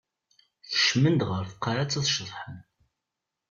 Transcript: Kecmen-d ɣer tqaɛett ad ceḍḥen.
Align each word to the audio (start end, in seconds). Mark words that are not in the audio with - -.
Kecmen-d 0.69 1.21
ɣer 1.29 1.43
tqaɛett 1.53 1.97
ad 1.99 2.05
ceḍḥen. 2.13 2.57